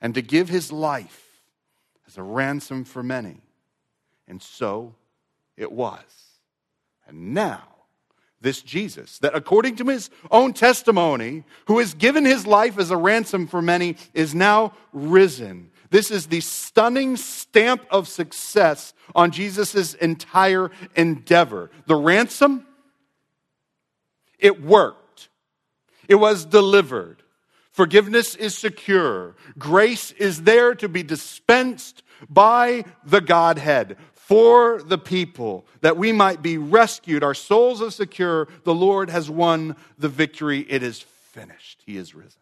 [0.00, 1.42] and to give his life
[2.06, 3.40] as a ransom for many.
[4.28, 4.94] And so
[5.56, 6.02] it was.
[7.06, 7.62] And now,
[8.40, 12.96] this Jesus, that according to his own testimony, who has given his life as a
[12.96, 15.70] ransom for many, is now risen.
[15.90, 21.70] This is the stunning stamp of success on Jesus' entire endeavor.
[21.86, 22.66] The ransom,
[24.38, 25.28] it worked,
[26.08, 27.22] it was delivered.
[27.76, 29.36] Forgiveness is secure.
[29.58, 36.40] Grace is there to be dispensed by the Godhead for the people that we might
[36.40, 37.22] be rescued.
[37.22, 38.48] Our souls are secure.
[38.64, 40.60] The Lord has won the victory.
[40.60, 41.82] It is finished.
[41.84, 42.40] He is risen.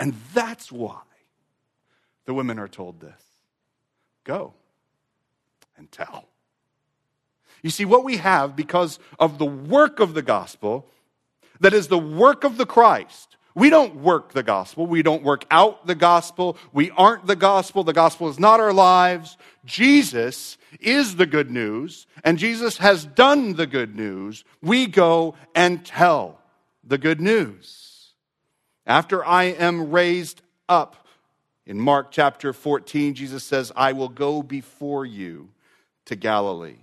[0.00, 1.02] And that's why
[2.24, 3.22] the women are told this
[4.24, 4.52] go
[5.76, 6.24] and tell.
[7.62, 10.88] You see, what we have because of the work of the gospel,
[11.60, 14.86] that is the work of the Christ, We don't work the gospel.
[14.86, 16.56] We don't work out the gospel.
[16.72, 17.84] We aren't the gospel.
[17.84, 19.36] The gospel is not our lives.
[19.64, 24.44] Jesus is the good news, and Jesus has done the good news.
[24.60, 26.40] We go and tell
[26.82, 28.12] the good news.
[28.86, 31.04] After I am raised up,
[31.66, 35.48] in Mark chapter 14, Jesus says, I will go before you
[36.04, 36.76] to Galilee.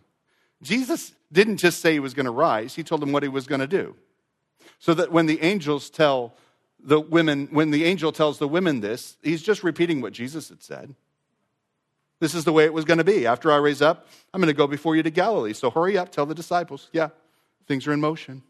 [0.63, 3.45] Jesus didn't just say he was going to rise, he told them what he was
[3.45, 3.95] going to do.
[4.79, 6.33] So that when the angels tell
[6.83, 10.63] the women, when the angel tells the women this, he's just repeating what Jesus had
[10.63, 10.95] said.
[12.19, 13.25] This is the way it was going to be.
[13.25, 15.53] After I raise up, I'm going to go before you to Galilee.
[15.53, 16.89] So hurry up, tell the disciples.
[16.93, 17.09] Yeah,
[17.67, 18.43] things are in motion.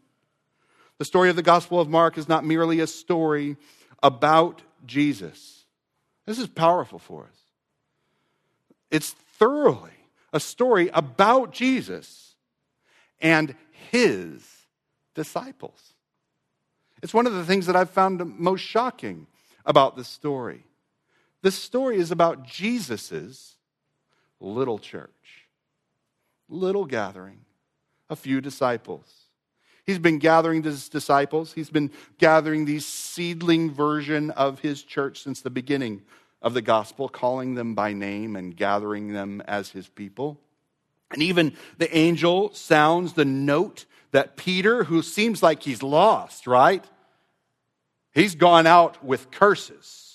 [0.98, 3.56] The story of the Gospel of Mark is not merely a story
[4.02, 5.64] about Jesus.
[6.26, 7.38] This is powerful for us.
[8.90, 9.90] It's thoroughly
[10.32, 12.34] a story about Jesus
[13.20, 13.54] and
[13.90, 14.46] his
[15.14, 15.94] disciples.
[17.02, 19.26] It's one of the things that I've found most shocking
[19.66, 20.64] about this story.
[21.42, 23.56] This story is about Jesus's
[24.40, 25.48] little church,
[26.48, 27.40] little gathering,
[28.08, 29.04] a few disciples.
[29.84, 31.52] He's been gathering his disciples.
[31.52, 36.02] He's been gathering the seedling version of his church since the beginning
[36.40, 40.38] of the gospel, calling them by name and gathering them as his people.
[41.10, 46.84] And even the angel sounds the note that Peter, who seems like he's lost, right?
[48.12, 50.08] He's gone out with curses.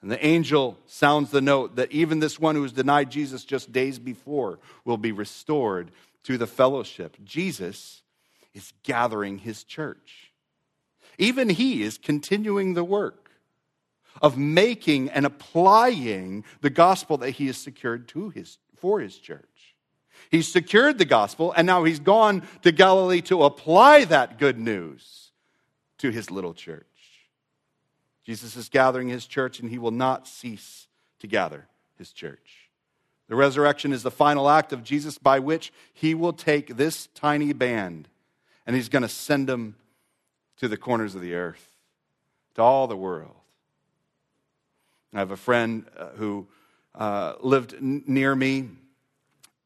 [0.00, 3.72] And the angel sounds the note that even this one who has denied Jesus just
[3.72, 5.90] days before will be restored
[6.24, 7.16] to the fellowship.
[7.24, 8.02] Jesus
[8.52, 10.30] is gathering his church.
[11.18, 13.30] Even he is continuing the work
[14.20, 19.74] of making and applying the gospel that he has secured to his, for his church.
[20.30, 25.23] He's secured the gospel, and now he's gone to Galilee to apply that good news
[25.98, 26.86] to his little church.
[28.24, 30.88] Jesus is gathering his church, and he will not cease
[31.20, 31.66] to gather
[31.98, 32.70] his church.
[33.28, 37.52] The resurrection is the final act of Jesus by which he will take this tiny
[37.52, 38.08] band
[38.66, 39.76] and he's going to send them
[40.56, 41.70] to the corners of the earth,
[42.54, 43.34] to all the world.
[45.12, 46.46] I have a friend uh, who
[46.94, 48.68] uh, lived near me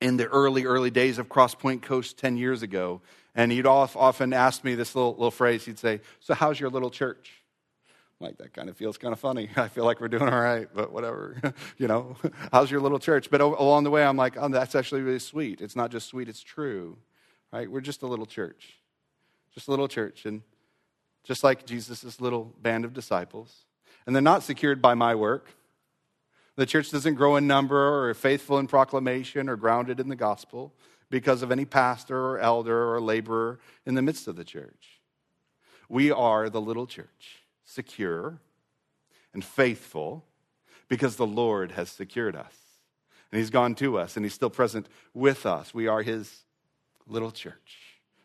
[0.00, 3.00] in the early, early days of Cross Point Coast 10 years ago.
[3.34, 5.64] And he'd often ask me this little, little phrase.
[5.64, 7.38] He'd say, So, how's your little church?
[8.20, 9.48] like that kind of feels kind of funny.
[9.56, 11.36] I feel like we're doing all right, but whatever.
[11.78, 12.16] you know,
[12.52, 13.30] how's your little church?
[13.30, 15.60] But along the way, I'm like, oh, that's actually really sweet.
[15.60, 16.98] It's not just sweet, it's true.
[17.52, 17.70] Right?
[17.70, 18.74] We're just a little church,
[19.54, 20.42] just a little church, and
[21.24, 23.64] just like Jesus' little band of disciples.
[24.06, 25.50] And they're not secured by my work.
[26.58, 30.74] The church doesn't grow in number or faithful in proclamation or grounded in the gospel
[31.08, 34.98] because of any pastor or elder or laborer in the midst of the church.
[35.88, 38.40] We are the little church, secure
[39.32, 40.24] and faithful
[40.88, 42.56] because the Lord has secured us.
[43.30, 45.72] And He's gone to us and He's still present with us.
[45.72, 46.42] We are His
[47.06, 47.78] little church.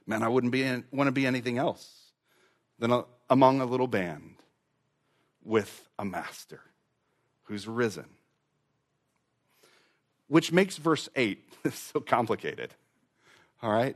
[0.07, 2.09] Man, I wouldn't be in, want to be anything else
[2.79, 4.37] than a, among a little band
[5.43, 6.61] with a master
[7.43, 8.07] who's risen
[10.33, 12.73] which makes verse 8 so complicated.
[13.61, 13.95] All right?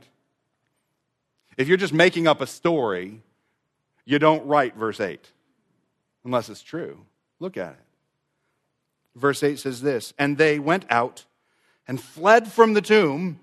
[1.56, 3.22] If you're just making up a story,
[4.04, 5.18] you don't write verse 8
[6.24, 7.00] unless it's true.
[7.40, 7.84] Look at it.
[9.16, 11.24] Verse 8 says this And they went out
[11.88, 13.40] and fled from the tomb,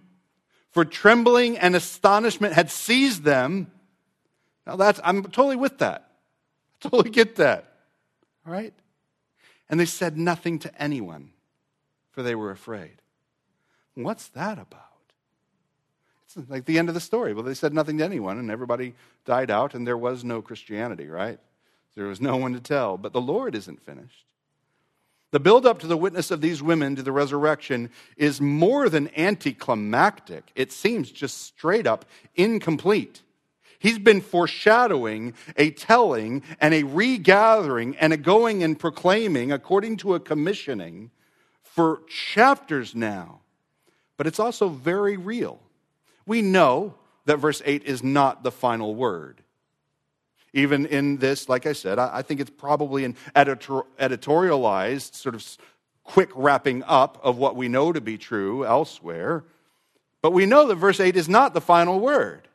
[0.71, 3.69] for trembling and astonishment had seized them.
[4.65, 6.11] Now, that's, I'm totally with that.
[6.81, 7.73] I totally get that.
[8.47, 8.73] All right?
[9.69, 11.31] And they said nothing to anyone
[12.15, 13.01] for they were afraid.
[13.93, 14.81] What's that about?
[16.25, 17.33] It's like the end of the story.
[17.33, 21.07] Well, they said nothing to anyone, and everybody died out, and there was no Christianity,
[21.07, 21.39] right?
[21.95, 22.97] There was no one to tell.
[22.97, 24.25] But the Lord isn't finished.
[25.31, 29.09] The build up to the witness of these women to the resurrection is more than
[29.17, 30.45] anticlimactic.
[30.55, 33.21] It seems just straight up incomplete.
[33.77, 40.15] He's been foreshadowing a telling and a regathering and a going and proclaiming according to
[40.15, 41.11] a commissioning
[41.75, 43.41] for chapters now,
[44.15, 45.59] but it's also very real.
[46.25, 46.95] We know
[47.25, 49.41] that verse 8 is not the final word.
[50.53, 55.45] Even in this, like I said, I think it's probably an editor- editorialized, sort of
[56.05, 59.43] quick wrapping up of what we know to be true elsewhere.
[60.21, 62.47] But we know that verse 8 is not the final word.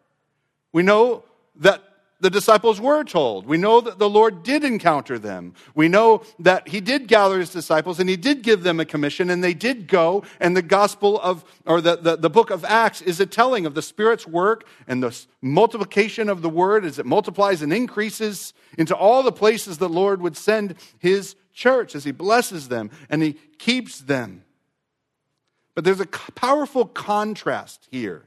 [0.72, 1.24] We know
[1.56, 1.82] that
[2.20, 3.46] the disciples were told.
[3.46, 5.54] We know that the Lord did encounter them.
[5.74, 9.30] We know that he did gather his disciples and he did give them a commission
[9.30, 10.22] and they did go.
[10.38, 13.74] And the gospel of, or the, the, the book of Acts is a telling of
[13.74, 18.94] the Spirit's work and the multiplication of the word as it multiplies and increases into
[18.94, 23.32] all the places the Lord would send his church as he blesses them and he
[23.58, 24.44] keeps them.
[25.74, 28.26] But there's a powerful contrast here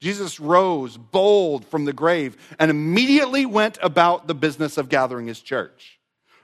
[0.00, 5.40] Jesus rose bold from the grave and immediately went about the business of gathering his
[5.40, 5.98] church.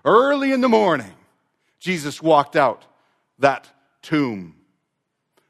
[0.05, 1.13] Early in the morning,
[1.79, 2.85] Jesus walked out
[3.39, 3.69] that
[4.01, 4.55] tomb.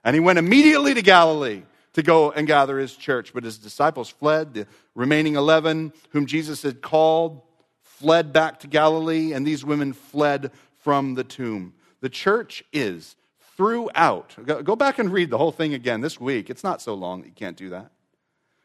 [0.04, 3.32] And he went immediately to Galilee to go and gather his church.
[3.32, 4.54] But his disciples fled.
[4.54, 7.40] The remaining 11, whom Jesus had called,
[7.82, 10.50] fled back to Galilee, and these women fled
[10.80, 11.74] from the tomb.
[12.00, 13.14] The church is
[13.56, 14.34] throughout.
[14.64, 16.50] Go back and read the whole thing again this week.
[16.50, 17.90] It's not so long that you can't do that.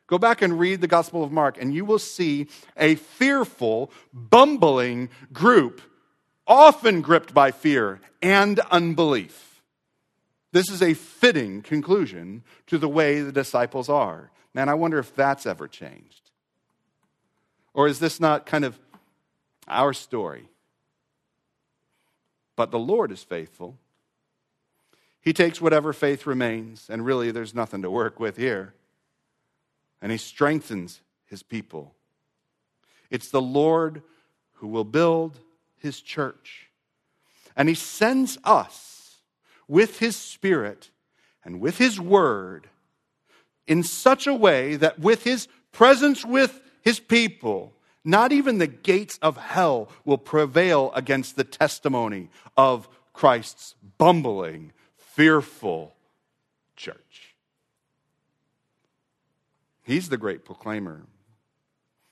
[0.07, 5.09] Go back and read the Gospel of Mark, and you will see a fearful, bumbling
[5.33, 5.81] group,
[6.47, 9.61] often gripped by fear and unbelief.
[10.53, 14.31] This is a fitting conclusion to the way the disciples are.
[14.53, 16.31] Man, I wonder if that's ever changed.
[17.73, 18.79] Or is this not kind of
[19.67, 20.47] our story?
[22.55, 23.77] But the Lord is faithful.
[25.27, 28.73] He takes whatever faith remains, and really there's nothing to work with here
[30.01, 31.93] and he strengthens his people.
[33.09, 34.03] It's the Lord
[34.53, 35.37] who will build
[35.79, 36.69] his church.
[37.57, 39.17] And he sends us
[39.67, 40.91] with his spirit
[41.43, 42.69] and with his word
[43.67, 47.73] in such a way that with his presence with his people,
[48.05, 54.71] not even the gates of hell will prevail against the testimony of Christ's bumbling,
[55.17, 55.95] fearful
[56.75, 57.33] church.
[59.81, 61.01] He's the great proclaimer.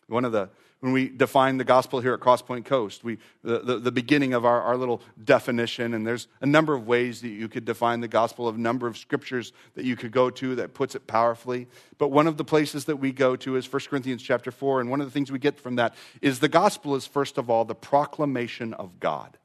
[0.07, 0.49] One of the,
[0.79, 4.43] when we define the gospel here at Crosspoint Coast, we, the, the, the, beginning of
[4.43, 8.07] our, our little definition, and there's a number of ways that you could define the
[8.07, 11.67] gospel, a number of scriptures that you could go to that puts it powerfully.
[11.99, 14.89] But one of the places that we go to is 1 Corinthians chapter 4, and
[14.89, 15.93] one of the things we get from that
[16.23, 19.37] is the gospel is, first of all, the proclamation of God.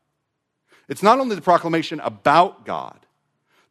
[0.88, 3.00] It's not only the proclamation about God,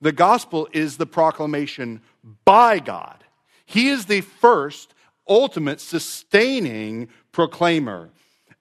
[0.02, 2.02] the gospel is the proclamation
[2.46, 3.24] by God.
[3.66, 4.94] He is the first,
[5.28, 8.10] ultimate, sustaining proclaimer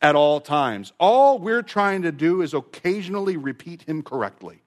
[0.01, 0.93] at all times.
[0.99, 4.63] All we're trying to do is occasionally repeat him correctly.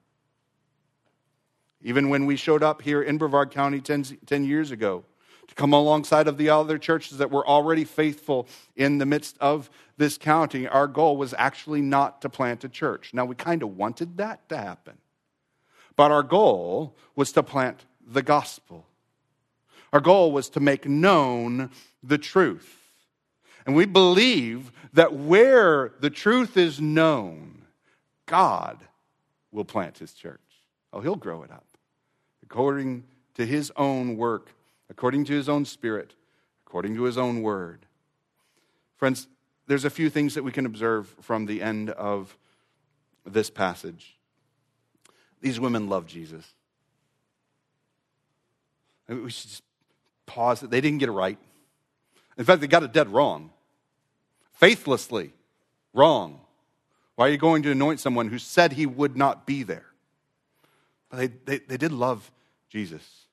[1.82, 5.04] Even when we showed up here in Brevard County 10, 10, years ago
[5.48, 8.46] to come alongside of the other churches that were already faithful
[8.76, 13.12] in the midst of this county, our goal was actually not to plant a church.
[13.12, 14.96] Now, we kind of wanted that to happen,
[15.96, 18.86] but our goal was to plant the gospel.
[19.92, 21.70] Our goal was to make known
[22.02, 22.78] the truth.
[23.66, 27.62] And we believe that where the truth is known,
[28.26, 28.78] God
[29.50, 30.40] will plant his church.
[30.92, 31.64] Oh, he'll grow it up
[32.42, 34.50] according to his own work,
[34.90, 36.14] according to his own spirit,
[36.66, 37.86] according to his own word.
[38.96, 39.26] Friends,
[39.66, 42.36] there's a few things that we can observe from the end of
[43.24, 44.18] this passage.
[45.42, 46.46] These women love Jesus.
[49.08, 49.62] We should just
[50.24, 51.38] pause they didn't get it right.
[52.38, 53.50] In fact, they got it dead wrong.
[54.52, 55.32] Faithlessly
[55.92, 56.40] wrong.
[57.16, 59.86] Why are you going to anoint someone who said he would not be there?
[61.10, 62.30] But they, they, they did love
[62.70, 63.26] Jesus.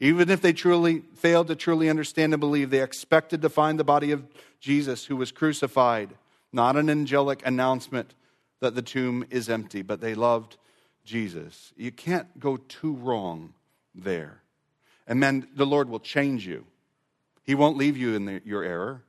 [0.00, 3.84] Even if they truly failed to truly understand and believe, they expected to find the
[3.84, 4.26] body of
[4.60, 6.10] Jesus who was crucified,
[6.52, 8.14] not an angelic announcement
[8.60, 10.56] that the tomb is empty, but they loved
[11.04, 11.72] Jesus.
[11.76, 13.54] You can't go too wrong
[13.94, 14.42] there.
[15.06, 16.64] And then the Lord will change you.
[17.44, 19.02] He won't leave you in the, your error.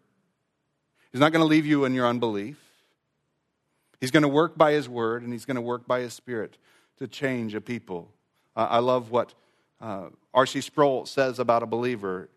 [1.11, 2.57] He's not going to leave you in your unbelief.
[3.99, 6.57] He's going to work by His word and He's going to work by His Spirit
[6.97, 8.09] to change a people.
[8.55, 9.33] Uh, I love what
[9.79, 10.61] uh, R.C.
[10.61, 12.29] Sproul says about a believer.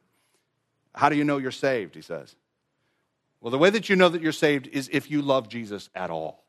[0.94, 1.94] How do you know you're saved?
[1.94, 2.36] He says.
[3.40, 6.10] Well, the way that you know that you're saved is if you love Jesus at
[6.10, 6.45] all.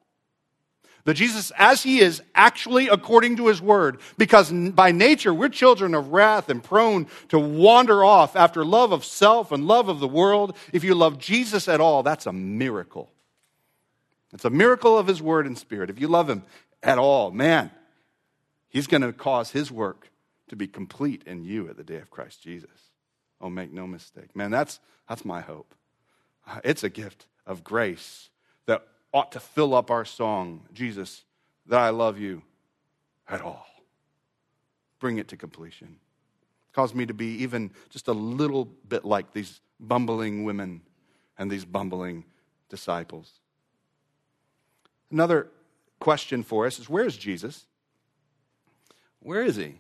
[1.08, 5.96] The Jesus as he is, actually according to his word, because by nature we're children
[5.96, 10.08] of wrath and prone to wander off after love of self and love of the
[10.08, 10.58] world.
[10.74, 13.10] If you love Jesus at all, that's a miracle.
[14.34, 15.90] It's a miracle of his word and spirit.
[15.90, 16.44] If you love him
[16.84, 17.72] at all, man,
[18.68, 20.10] he's going to cause his work
[20.50, 22.92] to be complete in you at the day of Christ Jesus.
[23.40, 24.36] Oh, make no mistake.
[24.36, 25.74] Man, that's, that's my hope.
[26.46, 28.28] Uh, it's a gift of grace
[29.14, 31.24] ought to fill up our song, Jesus,
[31.68, 32.42] that I love you
[33.28, 33.66] at all.
[35.00, 35.98] Bring it to completion.
[36.74, 40.82] Cause me to be even just a little bit like these bumbling women
[41.38, 42.26] and these bumbling
[42.70, 43.32] disciples.
[45.12, 45.48] Another
[46.00, 47.66] question for us is where is Jesus?
[49.22, 49.76] Where is he?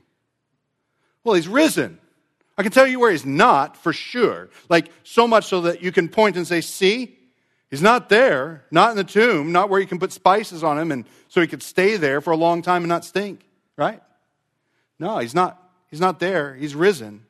[1.23, 1.99] Well, he's risen.
[2.57, 4.49] I can tell you where he's not for sure.
[4.69, 7.16] Like, so much so that you can point and say, see,
[7.69, 10.91] he's not there, not in the tomb, not where you can put spices on him
[10.91, 13.45] and so he could stay there for a long time and not stink,
[13.75, 14.01] right?
[14.99, 15.61] No, he's not.
[15.89, 16.53] He's not there.
[16.55, 17.25] He's risen.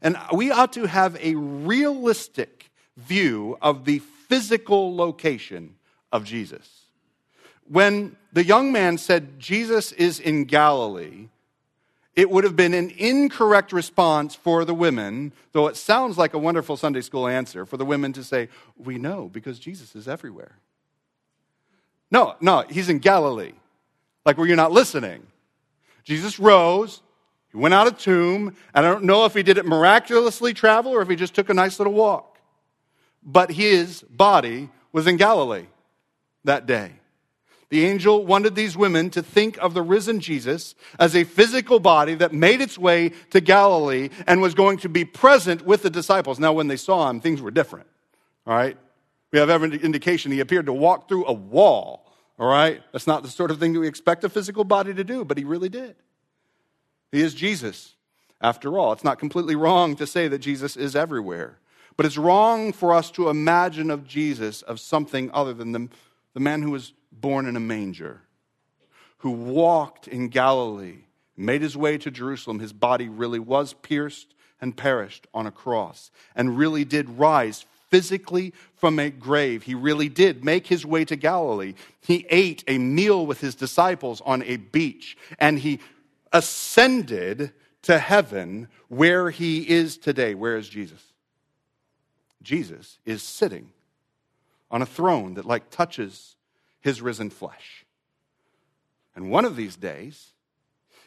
[0.00, 5.76] And we ought to have a realistic view of the physical location
[6.10, 6.86] of Jesus.
[7.68, 11.28] When the young man said, Jesus is in Galilee,
[12.14, 16.38] it would have been an incorrect response for the women, though it sounds like a
[16.38, 20.56] wonderful Sunday school answer, for the women to say, We know because Jesus is everywhere.
[22.10, 23.52] No, no, he's in Galilee.
[24.26, 25.26] Like, were you not listening?
[26.04, 27.00] Jesus rose,
[27.50, 30.92] he went out of tomb, and I don't know if he did it miraculously travel
[30.92, 32.38] or if he just took a nice little walk.
[33.22, 35.66] But his body was in Galilee
[36.44, 36.92] that day.
[37.72, 42.14] The angel wanted these women to think of the risen Jesus as a physical body
[42.16, 46.38] that made its way to Galilee and was going to be present with the disciples.
[46.38, 47.86] Now, when they saw him, things were different.
[48.46, 48.76] All right?
[49.30, 52.12] We have every indication he appeared to walk through a wall.
[52.38, 52.82] All right?
[52.92, 55.38] That's not the sort of thing that we expect a physical body to do, but
[55.38, 55.96] he really did.
[57.10, 57.94] He is Jesus,
[58.42, 58.92] after all.
[58.92, 61.58] It's not completely wrong to say that Jesus is everywhere,
[61.96, 65.88] but it's wrong for us to imagine of Jesus of something other than the,
[66.34, 68.22] the man who was born in a manger,
[69.18, 71.04] who walked in Galilee,
[71.36, 72.58] made his way to Jerusalem.
[72.58, 78.54] His body really was pierced and perished on a cross, and really did rise physically
[78.76, 79.64] from a grave.
[79.64, 81.74] He really did make his way to Galilee.
[82.00, 85.80] He ate a meal with his disciples on a beach, and he
[86.32, 87.52] ascended
[87.82, 90.34] to heaven where he is today.
[90.34, 91.02] Where is Jesus?
[92.42, 93.70] Jesus is sitting
[94.70, 96.36] on a throne that like touches
[96.82, 97.84] his risen flesh.
[99.16, 100.32] And one of these days,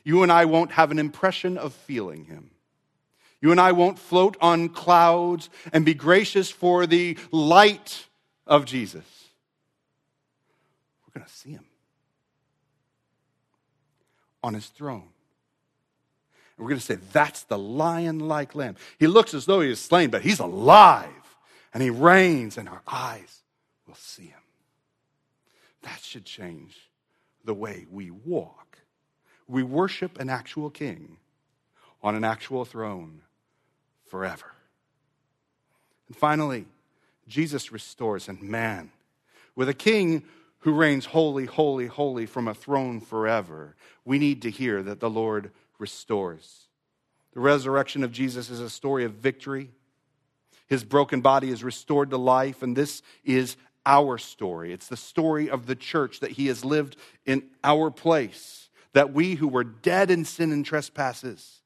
[0.03, 2.51] you and I won't have an impression of feeling him.
[3.41, 8.05] You and I won't float on clouds and be gracious for the light
[8.47, 9.05] of Jesus.
[11.05, 11.65] We're going to see him
[14.43, 15.09] on his throne.
[16.57, 18.75] And we're going to say, That's the lion like lamb.
[18.99, 21.09] He looks as though he is slain, but he's alive
[21.73, 23.41] and he reigns, and our eyes
[23.85, 24.39] will see him.
[25.85, 26.75] That should change
[27.45, 28.79] the way we walk.
[29.47, 31.17] We worship an actual king
[32.01, 33.21] on an actual throne
[34.07, 34.51] forever.
[36.07, 36.65] And finally,
[37.27, 38.91] Jesus restores, and man,
[39.55, 40.23] with a king
[40.59, 45.09] who reigns holy, holy, holy from a throne forever, we need to hear that the
[45.09, 46.67] Lord restores.
[47.33, 49.69] The resurrection of Jesus is a story of victory.
[50.67, 53.55] His broken body is restored to life, and this is
[53.85, 54.71] our story.
[54.73, 59.35] It's the story of the church that he has lived in our place, that we
[59.35, 61.61] who were dead in sin and trespasses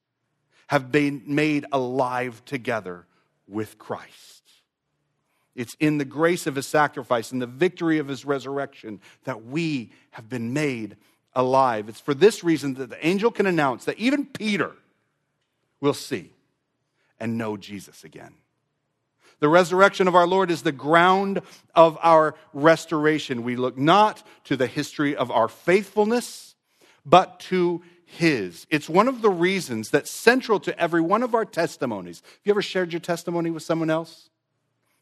[0.67, 3.05] have been made alive together
[3.47, 4.43] with Christ.
[5.55, 9.91] It's in the grace of his sacrifice and the victory of his resurrection that we
[10.11, 10.95] have been made
[11.33, 11.89] alive.
[11.89, 14.73] It's for this reason that the angel can announce that even Peter
[15.81, 16.31] will see
[17.19, 18.35] and know Jesus again.
[19.39, 21.41] The resurrection of our Lord is the ground
[21.73, 23.43] of our restoration.
[23.43, 26.55] We look not to the history of our faithfulness,
[27.05, 28.67] but to His.
[28.69, 32.21] It's one of the reasons that's central to every one of our testimonies.
[32.21, 34.29] Have you ever shared your testimony with someone else?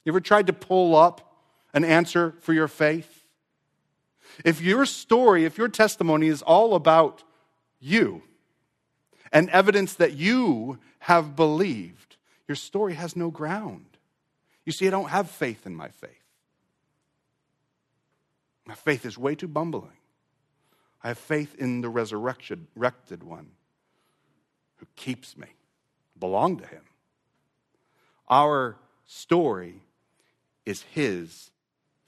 [0.06, 1.36] You ever tried to pull up
[1.74, 3.26] an answer for your faith?
[4.46, 7.24] If your story, if your testimony is all about
[7.80, 8.22] you
[9.32, 12.18] and evidence that you have believed,
[12.48, 13.97] your story has no ground.
[14.68, 16.12] You see, I don't have faith in my faith.
[18.66, 19.96] My faith is way too bumbling.
[21.02, 23.52] I have faith in the resurrected one
[24.76, 25.48] who keeps me.
[25.48, 26.82] I belong to him.
[28.28, 29.84] Our story
[30.66, 31.50] is his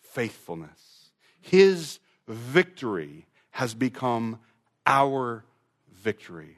[0.01, 1.12] faithfulness.
[1.39, 4.38] His victory has become
[4.86, 5.45] our
[5.93, 6.57] victory.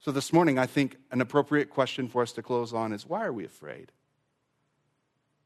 [0.00, 3.24] So, this morning, I think an appropriate question for us to close on is why
[3.24, 3.92] are we afraid?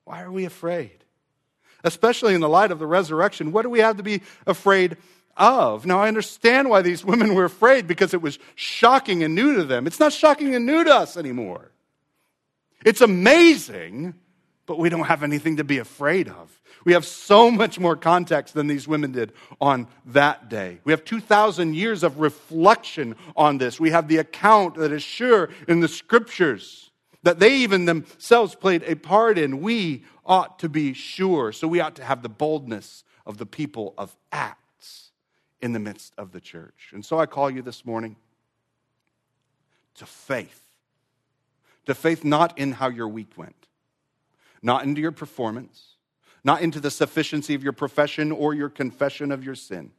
[0.07, 1.04] Why are we afraid?
[1.82, 4.96] Especially in the light of the resurrection, what do we have to be afraid
[5.36, 5.84] of?
[5.84, 9.64] Now, I understand why these women were afraid because it was shocking and new to
[9.64, 9.86] them.
[9.86, 11.72] It's not shocking and new to us anymore.
[12.84, 14.14] It's amazing,
[14.64, 16.62] but we don't have anything to be afraid of.
[16.84, 20.78] We have so much more context than these women did on that day.
[20.84, 23.80] We have 2,000 years of reflection on this.
[23.80, 26.92] We have the account that is sure in the scriptures
[27.27, 31.51] that they even themselves played a part in, we ought to be sure.
[31.51, 35.11] So we ought to have the boldness of the people of Acts
[35.61, 36.91] in the midst of the church.
[36.93, 38.14] And so I call you this morning
[39.97, 40.62] to faith.
[41.87, 43.66] To faith not in how your week went,
[44.62, 45.97] not into your performance,
[46.45, 49.91] not into the sufficiency of your profession or your confession of your sin.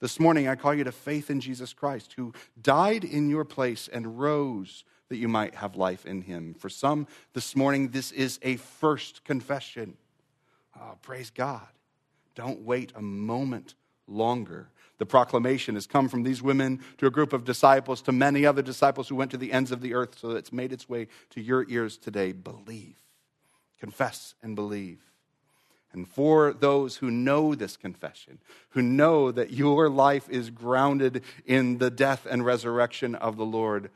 [0.00, 3.86] This morning, I call you to faith in Jesus Christ, who died in your place
[3.86, 6.54] and rose that you might have life in him.
[6.54, 9.96] For some this morning, this is a first confession.
[10.78, 11.66] Oh, praise God.
[12.34, 13.74] Don't wait a moment
[14.06, 14.68] longer.
[14.98, 18.62] The proclamation has come from these women to a group of disciples, to many other
[18.62, 21.40] disciples who went to the ends of the earth, so it's made its way to
[21.40, 22.32] your ears today.
[22.32, 22.96] Believe,
[23.78, 25.00] confess, and believe.
[25.92, 28.38] And for those who know this confession,
[28.70, 33.90] who know that your life is grounded in the death and resurrection of the Lord,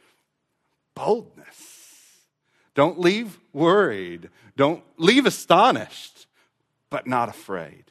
[1.05, 2.27] boldness.
[2.75, 4.29] Don't leave worried.
[4.57, 6.27] Don't leave astonished,
[6.91, 7.85] but not afraid.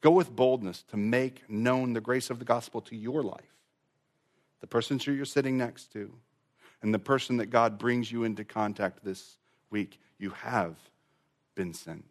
[0.00, 3.54] Go with boldness to make known the grace of the gospel to your life,
[4.60, 6.12] the person you're sitting next to,
[6.82, 9.36] and the person that God brings you into contact this
[9.70, 10.00] week.
[10.18, 10.76] You have
[11.54, 12.04] been sent.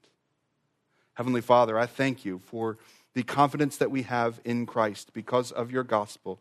[1.13, 2.77] Heavenly Father, I thank you for
[3.15, 6.39] the confidence that we have in Christ because of your gospel.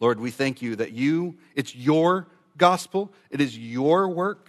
[0.00, 2.26] Lord, we thank you that you, it's your
[2.56, 3.12] gospel.
[3.30, 4.48] It is your work,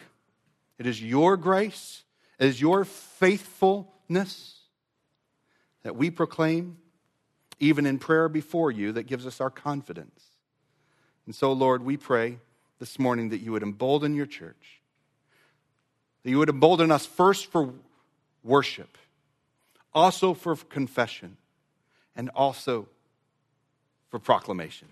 [0.78, 2.04] it is your grace,
[2.40, 4.60] it is your faithfulness
[5.84, 6.78] that we proclaim,
[7.60, 10.24] even in prayer before you, that gives us our confidence.
[11.26, 12.40] And so, Lord, we pray
[12.80, 14.82] this morning that you would embolden your church,
[16.24, 17.74] that you would embolden us first for
[18.44, 18.98] worship,
[19.94, 21.38] also for confession,
[22.16, 22.88] and also
[24.10, 24.88] for proclamation.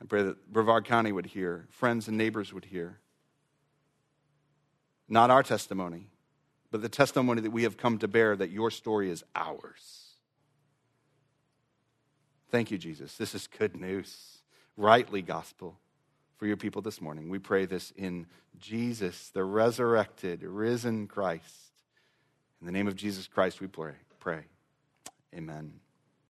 [0.00, 2.98] I pray that Brevard County would hear, friends and neighbors would hear.
[5.08, 6.08] Not our testimony,
[6.70, 10.06] but the testimony that we have come to bear that your story is ours.
[12.50, 13.16] Thank you, Jesus.
[13.16, 14.38] This is good news,
[14.76, 15.78] rightly gospel
[16.36, 17.28] for your people this morning.
[17.28, 18.26] We pray this in
[18.58, 21.72] Jesus, the resurrected, risen Christ.
[22.60, 23.94] In the name of Jesus Christ, we pray.
[24.20, 24.44] Pray.
[25.34, 25.80] Amen.